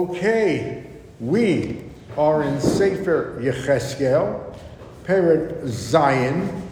[0.00, 0.86] Okay,
[1.20, 1.84] we
[2.16, 4.56] are in Sefer Yecheskel,
[5.04, 6.62] Perik Zayin,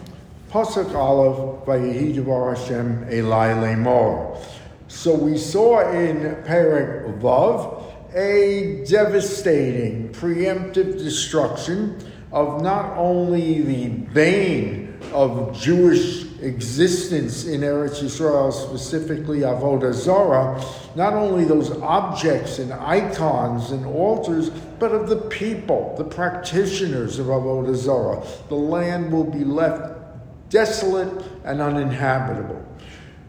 [0.49, 4.43] Pasuk Aleph, Vayehi Hashem Elai Lemor.
[4.87, 7.83] So we saw in Perik Vav
[8.15, 11.99] a devastating, preemptive destruction
[12.31, 20.63] of not only the bane of Jewish existence in Eretz Yisrael, specifically Avodah Zarah,
[20.95, 27.27] not only those objects and icons and altars, but of the people, the practitioners of
[27.27, 28.25] Avodah Zarah.
[28.47, 29.95] The land will be left
[30.49, 32.65] desolate and uninhabitable.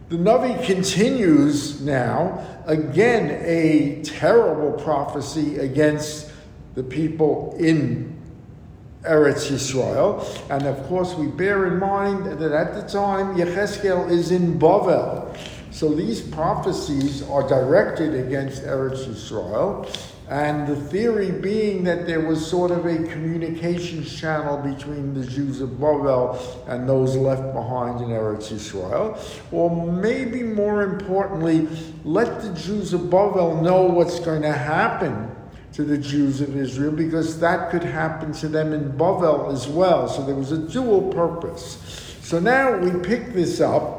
[0.08, 6.30] The Navi continues now, again, a terrible prophecy against
[6.74, 8.19] the people in
[9.02, 10.24] Eretz Yisrael.
[10.50, 15.36] And of course, we bear in mind that at the time, Yecheskel is in Bavel.
[15.70, 19.88] So these prophecies are directed against Eretz Yisrael.
[20.28, 25.60] And the theory being that there was sort of a communications channel between the Jews
[25.60, 29.18] of Bavel and those left behind in Eretz Yisrael.
[29.50, 31.66] Or maybe more importantly,
[32.04, 35.34] let the Jews of Bavel know what's going to happen
[35.72, 40.08] to the Jews of Israel because that could happen to them in Bavel as well.
[40.08, 42.16] So there was a dual purpose.
[42.22, 43.98] So now we pick this up.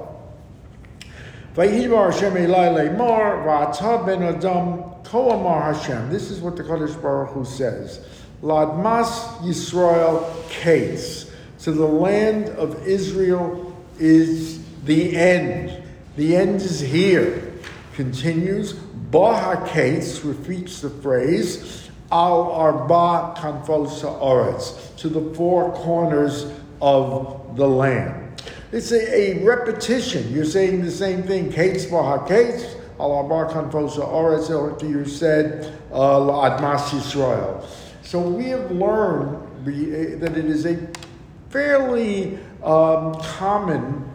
[1.53, 1.89] This is
[6.39, 8.05] what the Kodesh Baruch Hu says.
[8.41, 11.29] Ladmas Yisrael Kates.
[11.57, 15.83] So the land of Israel is the end.
[16.15, 17.53] The end is here.
[17.93, 18.73] Continues.
[19.11, 26.49] Bahakates repeats the phrase, Al Arba Kanfosa Oretz, to the four corners
[26.81, 28.41] of the land.
[28.71, 30.33] It's a, a repetition.
[30.33, 31.51] You're saying the same thing.
[31.51, 37.65] Kates Bahakates, Al Arba Kanfosa Oretz, after you said, Admas Yisrael.
[38.03, 40.77] So we have learned that it is a
[41.49, 44.09] fairly um, common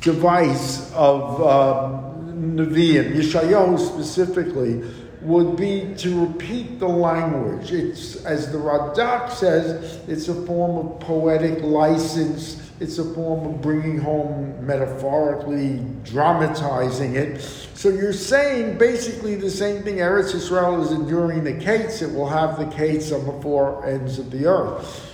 [0.00, 1.42] device of.
[1.42, 2.07] Um,
[2.38, 4.82] Nevi'im, Yeshayahu specifically,
[5.20, 7.72] would be to repeat the language.
[7.72, 12.62] It's, as the Radak says, it's a form of poetic license.
[12.80, 17.40] It's a form of bringing home, metaphorically dramatizing it.
[17.74, 19.96] So you're saying basically the same thing.
[19.96, 22.02] Eretz Israel is enduring the Kates.
[22.02, 25.12] It will have the Kates on the four ends of the earth.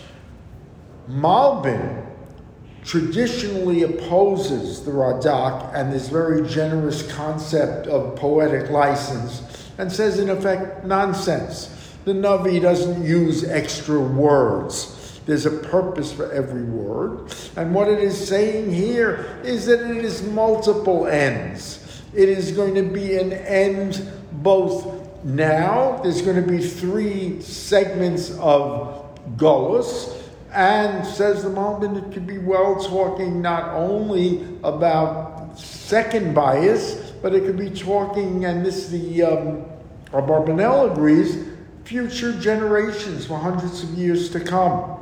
[1.09, 2.04] Malbim
[2.85, 10.31] traditionally opposes the Radak and this very generous concept of poetic license and says, in
[10.31, 11.71] effect, nonsense.
[12.05, 15.21] The Navi doesn't use extra words.
[15.27, 17.35] There's a purpose for every word.
[17.57, 22.03] And what it is saying here is that it is multiple ends.
[22.15, 28.31] It is going to be an end both now, there's going to be three segments
[28.33, 30.21] of Golos
[30.55, 37.35] and says the moment it could be well talking not only about second Bayis, but
[37.35, 39.65] it could be talking, and this the um,
[40.13, 41.45] Abarbanel agrees,
[41.85, 44.99] future generations for hundreds of years to come.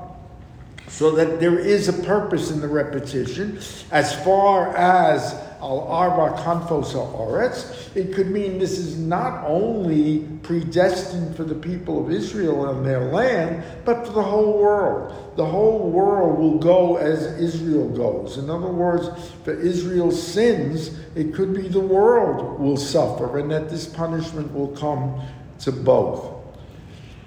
[0.89, 3.61] So that there is a purpose in the repetition
[3.91, 7.97] as far as al arba kanfos oretz.
[7.97, 13.05] It could mean this is not only predestined for the people of Israel and their
[13.13, 15.37] land, but for the whole world.
[15.37, 18.39] The whole world will go as Israel goes.
[18.39, 19.09] In other words,
[19.45, 24.77] for Israel's sins, it could be the world will suffer, and that this punishment will
[24.77, 25.23] come
[25.61, 26.35] to both.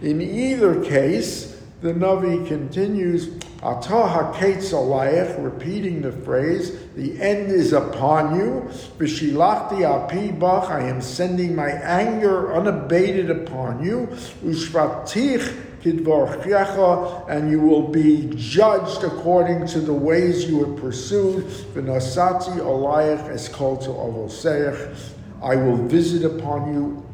[0.01, 8.35] In either case, the Navi continues, Atah HaKetz repeating the phrase, the end is upon
[8.35, 8.69] you.
[8.97, 14.07] V'shilachti apibach, I am sending my anger unabated upon you.
[14.43, 21.45] Ushvatich and you will be judged according to the ways you have pursued.
[21.45, 25.11] V'nasati es kol to avoseich.
[25.43, 27.05] I will visit upon you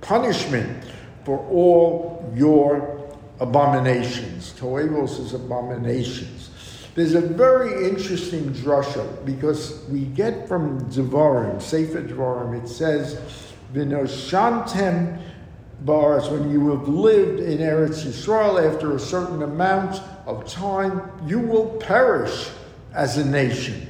[0.00, 0.84] punishment
[1.24, 2.99] for all your
[3.40, 4.52] abominations.
[4.58, 6.50] Toevos is abominations.
[6.94, 13.20] There's a very interesting drasha because we get from Devarim, Sefer Devarim, it says,
[13.72, 15.20] Vinoshantem
[15.80, 21.38] bars, when you have lived in Eretz Yisrael after a certain amount of time, you
[21.38, 22.50] will perish
[22.92, 23.89] as a nation.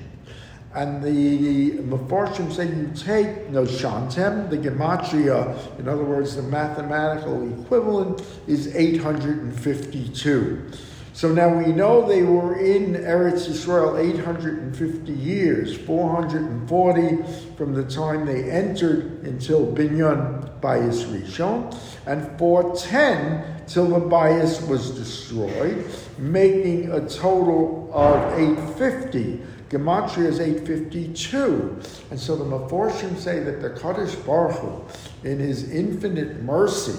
[0.72, 7.60] And the Mefarshim say you take no shantem, the gematria, in other words, the mathematical
[7.60, 10.70] equivalent is 852.
[11.12, 17.18] So now we know they were in Eretz Israel 850 years, 440
[17.56, 21.76] from the time they entered until Binyan Bayis Rishon,
[22.06, 25.84] and 410 till the Bayis was destroyed,
[26.16, 29.42] making a total of 850.
[29.70, 31.80] Gematria is 852.
[32.10, 34.84] And so the Meforshim say that the Kadosh Baruch Hu,
[35.22, 36.98] in his infinite mercy,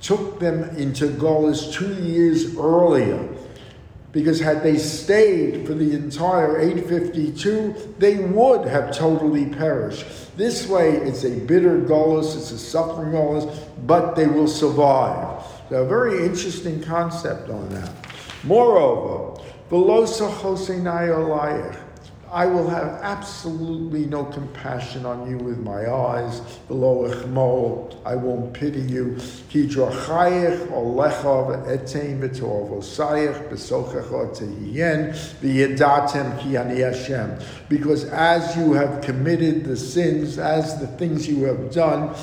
[0.00, 3.28] took them into Golis two years earlier.
[4.10, 10.04] Because had they stayed for the entire 852, they would have totally perished.
[10.36, 13.56] This way, it's a bitter Golis, it's a suffering Golis,
[13.86, 15.44] but they will survive.
[15.70, 17.90] So, a very interesting concept on that.
[18.42, 19.41] Moreover.
[19.72, 19.78] I
[22.44, 26.42] will have absolutely no compassion on you with my eyes.
[26.68, 29.16] I won't pity you.
[29.48, 35.14] Ki drachayich olecha ve'etein v'torvosayich besochecha tehiyen
[36.42, 37.38] ki ani Hashem.
[37.70, 42.14] Because as you have committed the sins, as the things you have done,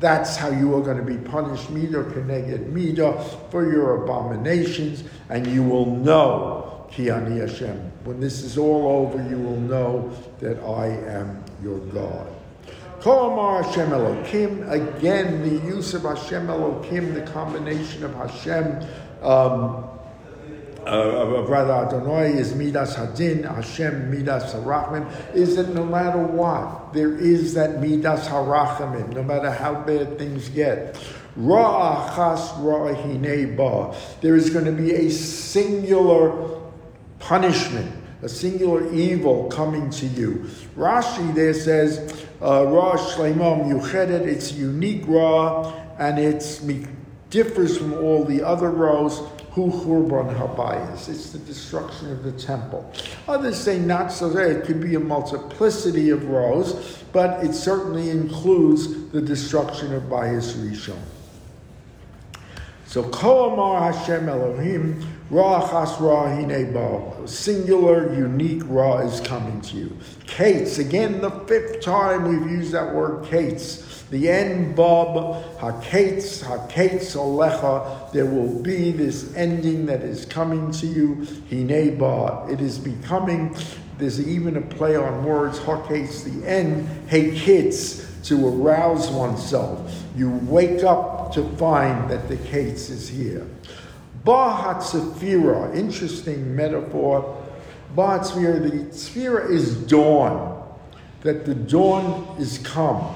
[0.00, 3.18] that's how you are going to be punished, mida keneged mida,
[3.50, 6.57] for your abominations, and you will know
[6.90, 7.92] Ki ani Hashem.
[8.04, 12.26] When this is all over, you will know that I am your God.
[13.00, 14.68] Kol Amar Hashem Elokim.
[14.70, 18.84] Again, the use of Hashem Elokim, the combination of Hashem,
[19.22, 19.84] um,
[20.86, 27.16] uh, rather Adonai is Midas Hadin, Hashem Midas Harachim, is that no matter what, there
[27.16, 30.94] is that Midas Harachim, no matter how bad things get.
[31.38, 33.96] Ra'achas ra'hine ba.
[34.22, 36.57] There is going to be a singular
[37.18, 37.92] punishment,
[38.22, 40.48] a singular evil coming to you.
[40.76, 46.60] Rashi there says, uh, Ra Shlemom Yuchedet, it's unique Ra, and it
[47.30, 49.20] differs from all the other Ra's.
[49.58, 51.08] Hu Churban Habayis.
[51.08, 52.92] It's the destruction of the temple.
[53.26, 54.28] Others say not so.
[54.36, 60.52] It could be a multiplicity of Ra's, but it certainly includes the destruction of Bayis
[60.52, 60.98] Rishon.
[62.88, 67.28] So Kol Amar Hashem Elohim Ra Chas Ra Hinebo.
[67.28, 69.96] Singular, unique Ra is coming to you.
[70.26, 74.04] Kates, again, the fifth time we've used that word Kates.
[74.10, 78.10] The end Bob, Hakates, Hakates Alecha.
[78.12, 81.16] There will be this ending that is coming to you.
[81.50, 82.50] Hineba.
[82.50, 83.54] It is becoming.
[83.98, 85.58] There's even a play on words.
[85.58, 86.88] Hakates, the end.
[87.10, 90.04] Hekitz, to arouse oneself.
[90.16, 93.46] You wake up to find that the case is here.
[94.24, 97.36] Bahat Sephira, interesting metaphor.
[97.96, 100.62] Bahat Sephira, the Sephira is dawn,
[101.22, 103.14] that the dawn is come.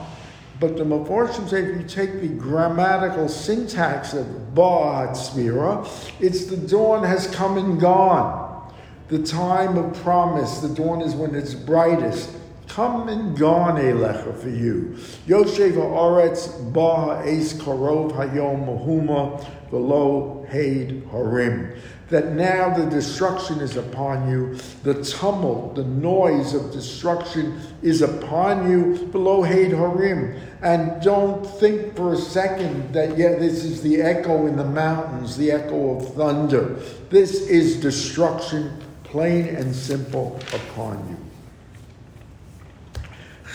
[0.61, 5.87] But the Meforshim say if you take the grammatical syntax of Bahat Sephira,
[6.21, 8.73] it's the dawn has come and gone.
[9.09, 12.31] The time of promise, the dawn is when it's brightest.
[12.75, 14.97] Come and gone elecha for you.
[15.29, 21.71] Yoshev Oretz Ba Eis Korov Hayom Mahuma Velo Haid Harim.
[22.09, 28.71] That now the destruction is upon you, the tumult, the noise of destruction is upon
[28.71, 30.35] you below Haid Harim.
[30.63, 35.37] And don't think for a second that, yeah, this is the echo in the mountains,
[35.37, 36.77] the echo of thunder.
[37.11, 41.19] This is destruction, plain and simple, upon you.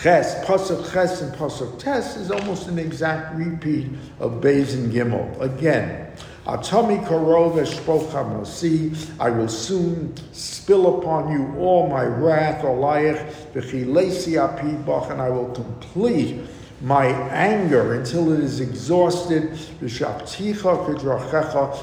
[0.00, 3.88] Ches, Pasuk Ches and Pasuk Tes is almost an exact repeat
[4.20, 5.40] of Beis and Gimel.
[5.40, 6.12] Again,
[6.46, 15.10] Atomi Korov Mosi, I will soon spill upon you all my wrath, Olayach, V'chilesi Apibach,
[15.10, 16.42] and I will complete
[16.80, 19.58] my anger until it is exhausted.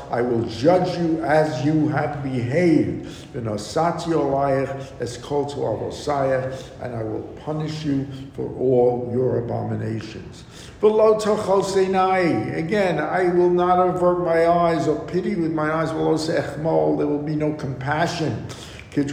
[0.09, 3.35] I will judge you as you have behaved.
[3.35, 3.49] and
[6.95, 10.45] I will punish you for all your abominations.
[10.81, 15.89] Again, I will not avert my eyes or pity with my eyes.
[15.89, 18.47] There will be no compassion.
[18.95, 19.11] As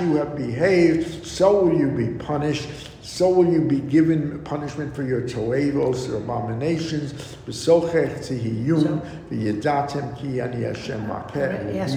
[0.00, 2.68] you have behaved, so will you be punished
[3.04, 7.12] so will you be given punishment for your toevos, your abominations.
[7.46, 11.10] B'sochech tihiyum v'yedatem ki ani Hashem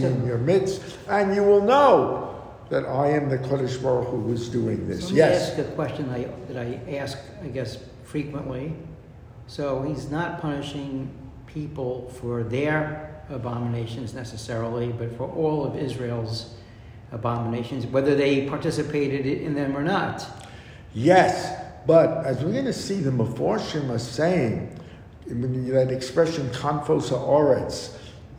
[0.04, 2.36] in your midst, and you will know
[2.70, 5.08] that I am the Kodesh Baruch Hu was doing this.
[5.08, 5.52] So yes.
[5.52, 8.76] ask a question I, that I ask, I guess, frequently.
[9.48, 11.10] So he's not punishing
[11.46, 16.56] people for their abominations necessarily, but for all of Israel's
[17.14, 20.28] abominations, whether they participated in them or not.
[20.94, 21.53] Yes,
[21.86, 24.77] but as we're going to see, the Meforshim are saying
[25.27, 27.94] that expression "konfos ha'oretz,"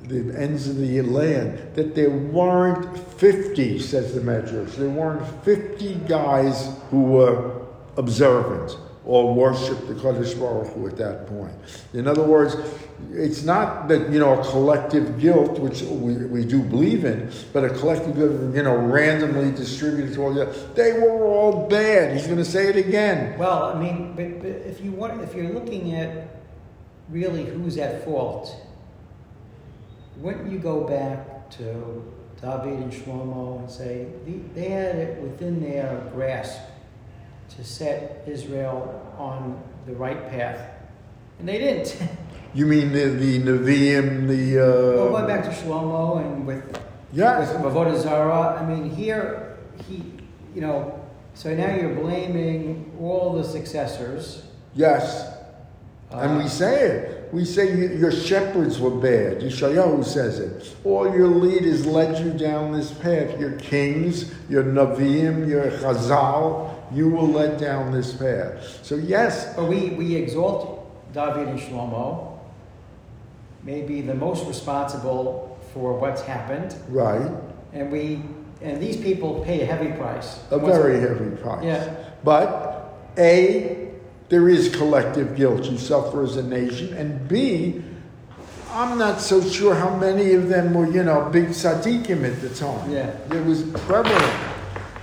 [0.04, 4.76] the ends of the land, that there weren't 50, says the Medrash.
[4.76, 8.76] There weren't 50 guys who were observant
[9.08, 11.54] or worship the Kadosh Baruch Hu at that point.
[11.94, 12.54] In other words,
[13.10, 17.64] it's not that, you know, a collective guilt, which we, we do believe in, but
[17.64, 22.14] a collective guilt, you know, randomly distributed to all the They were all bad.
[22.14, 23.38] He's going to say it again.
[23.38, 26.28] Well, I mean, but, but if you want, if you're looking at
[27.08, 28.54] really who's at fault,
[30.18, 32.04] wouldn't you go back to
[32.42, 34.06] David and Shlomo and say
[34.54, 36.60] they had it within their grasp
[37.56, 40.70] to set Israel on the right path.
[41.38, 41.96] And they didn't.
[42.54, 44.58] You mean the, the Nevi'im, the.
[44.58, 46.80] Uh, well, going back to Shlomo and with.
[47.12, 47.52] Yes.
[47.52, 50.02] With Avodah Zarah, I mean, here, he,
[50.54, 50.98] you know,
[51.34, 54.44] so now you're blaming all the successors.
[54.74, 55.28] Yes.
[56.10, 57.32] Uh, and we say it.
[57.32, 59.42] We say your shepherds were bad.
[59.42, 60.74] Yeshayahu says it.
[60.84, 63.38] All your leaders led you down this path.
[63.38, 68.84] Your kings, your Naviim, your Chazal, you will let down this path.
[68.84, 69.54] So yes.
[69.54, 72.38] But we, we exalt David and Shlomo,
[73.62, 76.74] maybe the most responsible for what's happened.
[76.88, 77.30] Right.
[77.72, 78.22] And we
[78.60, 80.40] and these people pay a heavy price.
[80.50, 81.64] A very heavy price.
[81.64, 81.94] Yeah.
[82.24, 83.90] But A,
[84.28, 87.82] there is collective guilt you suffer as a nation, and B,
[88.70, 92.50] I'm not so sure how many of them were, you know, big tzaddikim at the
[92.50, 92.90] time.
[92.90, 93.10] Yeah.
[93.30, 94.47] It was prevalent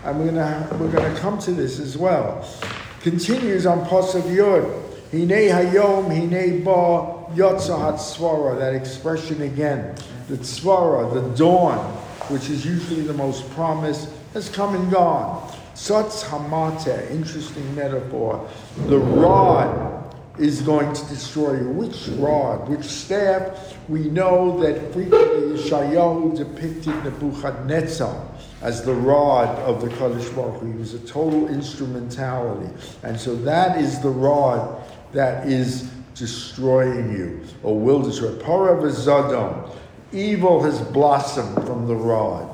[0.06, 2.48] and we're gonna we're gonna come to this as well.
[3.02, 4.84] Continues on Pasuk Yud.
[5.12, 8.58] Hine hayom, hine ba yotza hatzvara.
[8.60, 9.96] That expression again.
[10.30, 11.78] The tzvara, the dawn,
[12.30, 15.52] which is usually the most promised, has come and gone.
[15.74, 18.48] Satz hamate, interesting metaphor.
[18.88, 21.70] The rod is going to destroy you.
[21.70, 22.68] Which rod?
[22.70, 23.76] Which staff?
[23.88, 28.35] We know that frequently Yeshayahu depicted Nebuchadnezzar
[28.66, 30.64] as the rod of the Kadosh Baruch.
[30.64, 32.68] He was a total instrumentality.
[33.04, 34.82] And so that is the rod
[35.14, 35.84] that is
[36.16, 38.32] destroying you, or will destroy.
[38.32, 39.70] Parav Zadom.
[40.12, 42.50] Evil has blossomed from the rod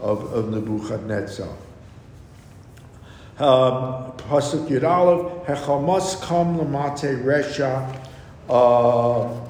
[0.00, 1.48] of, of Nebuchadnezzar.
[3.38, 8.00] Um, Pasuk Yud Aleph, Hechamas kam lamate resha.
[8.48, 9.40] Uh,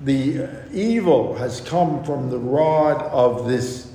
[0.00, 3.89] the evil has come from the rod of this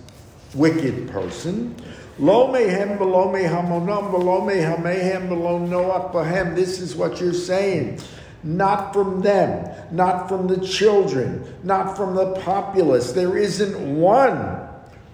[0.56, 1.76] wicked person.
[2.18, 6.56] Lo mehem below mehamonam below mehamehem below noach bahem.
[6.56, 8.00] This is what you're saying.
[8.44, 13.12] Not from them, not from the children, not from the populace.
[13.12, 14.66] There isn't one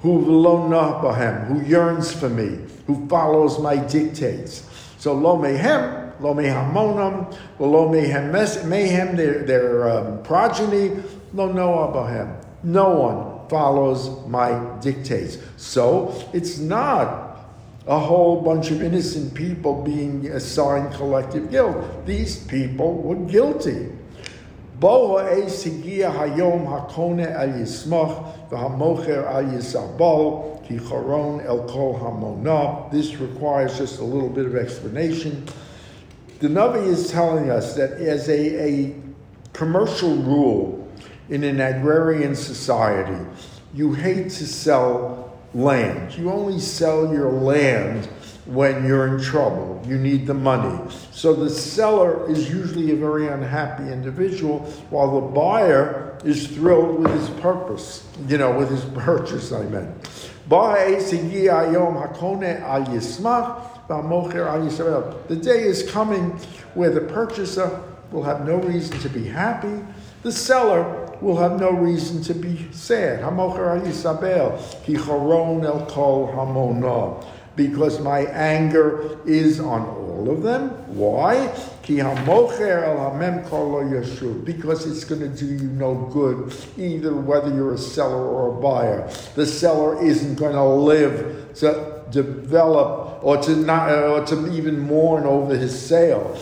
[0.01, 0.69] who below
[1.01, 4.67] bahem, who yearns for me, who follows my dictates.
[4.99, 11.01] So lo mehem, lo mehamonam, lo mehem, mehem their, their um, progeny,
[11.33, 12.45] lo noah bahem.
[12.63, 15.37] No one follows my dictates.
[15.57, 17.37] So it's not
[17.85, 22.05] a whole bunch of innocent people being uh, assigned collective guilt.
[22.05, 23.89] These people were guilty.
[32.89, 35.45] This requires just a little bit of explanation.
[36.39, 38.95] The Navi is telling us that as a, a
[39.51, 40.80] commercial rule,
[41.31, 43.25] in an agrarian society,
[43.73, 46.13] you hate to sell land.
[46.17, 48.05] You only sell your land
[48.45, 49.81] when you're in trouble.
[49.87, 50.77] You need the money.
[51.11, 54.59] So the seller is usually a very unhappy individual,
[54.89, 59.89] while the buyer is thrilled with his purpose, you know, with his purchase, I meant.
[65.27, 66.39] The day is coming
[66.73, 69.81] where the purchaser will have no reason to be happy.
[70.23, 73.21] The seller will have no reason to be sad.
[77.55, 80.69] Because my anger is on all of them.
[80.95, 81.47] Why?
[84.45, 88.61] Because it's going to do you no good, either whether you're a seller or a
[88.61, 89.09] buyer.
[89.35, 95.25] The seller isn't going to live to develop or to not or to even mourn
[95.25, 96.37] over his sale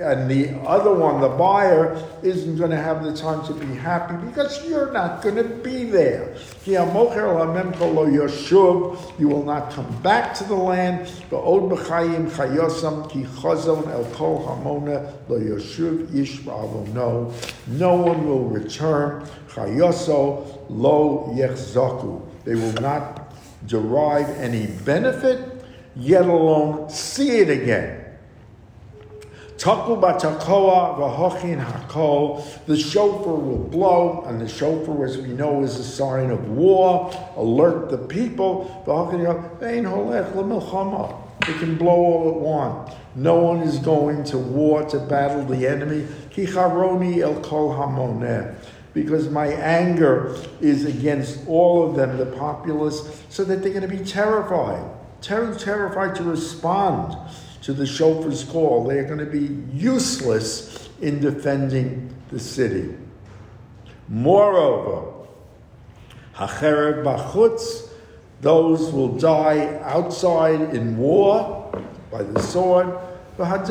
[0.00, 4.14] and the other one, the buyer, isn't going to have the time to be happy
[4.26, 6.34] because you're not going to be there.
[6.64, 6.78] You
[9.28, 11.10] will not come back to the land.
[16.94, 17.32] No,
[17.66, 19.26] no one will return.
[22.44, 23.34] They will not
[23.66, 25.64] derive any benefit,
[25.94, 28.09] yet alone see it again.
[29.62, 32.42] Batakoa v'hochin hakol.
[32.66, 37.12] The shofar will blow, and the shofar, as we know, is a sign of war.
[37.36, 38.82] Alert the people.
[41.42, 42.94] It can blow all at once.
[43.14, 46.06] No one is going to war to battle the enemy.
[46.30, 48.54] Kicharoni el kol hamoneh
[48.92, 53.96] because my anger is against all of them, the populace, so that they're going to
[53.96, 54.82] be terrified,
[55.20, 57.16] ter- terrified to respond
[57.62, 58.86] to the shofar's call.
[58.86, 62.94] They are going to be useless in defending the city.
[64.08, 65.12] Moreover,
[66.34, 67.88] Hacherev Bachutz,
[68.40, 71.70] those will die outside in war
[72.10, 72.98] by the sword.
[73.36, 73.68] Those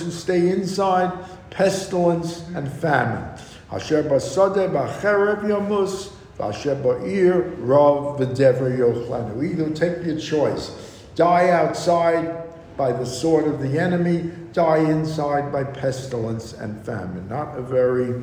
[0.00, 1.12] who stay inside,
[1.50, 3.38] pestilence and famine.
[3.70, 9.42] Asher basade b'cherev yamus, v'asher ba'ir rav v'dever yochlanu.
[9.44, 12.42] Either take your choice die outside
[12.76, 17.28] by the sword of the enemy, die inside by pestilence and famine.
[17.28, 18.22] Not a very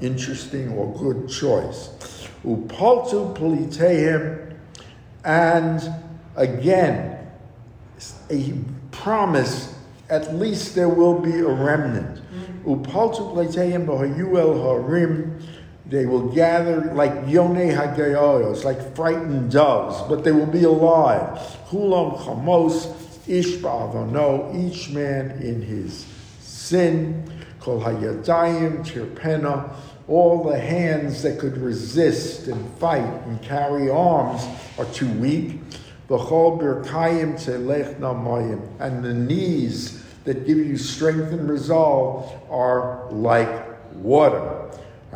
[0.00, 1.90] interesting or good choice.
[2.44, 4.54] Upaltu politeim,
[5.24, 5.92] and
[6.36, 7.28] again,
[8.30, 8.54] a
[8.92, 9.74] promise,
[10.08, 12.20] at least there will be a remnant.
[12.64, 12.82] Mm.
[12.82, 15.42] Upaltu politeim b'hayuel harim,
[15.88, 21.38] they will gather like yone hagayos, like frightened doves, but they will be alive.
[21.68, 22.92] Hulam chamos
[23.28, 26.06] ish ba'avono, each man in his
[26.40, 27.30] sin.
[27.60, 29.72] Kol hayadayim tirpena,
[30.08, 34.44] all the hands that could resist and fight and carry arms
[34.78, 35.60] are too weak.
[36.08, 43.48] V'chol birkayim telech namayim, and the knees that give you strength and resolve are like
[43.94, 44.55] water.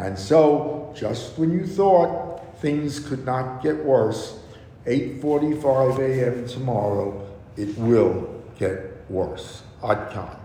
[0.00, 4.40] And so, just when you thought things could not get worse,
[4.87, 6.49] 8:45 a.m.
[6.49, 9.62] tomorrow, it will get worse.
[9.83, 10.40] Adkan.